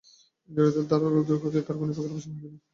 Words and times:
ইন্দ্রিয়ের 0.49 0.85
দ্বার 0.89 1.01
রুদ্ধ 1.15 1.31
করিলেও 1.33 1.65
তোমার 1.67 1.79
ঘূর্ণিপাকের 1.79 2.13
অবসান 2.13 2.31
হইবে 2.33 2.49
না। 2.51 2.59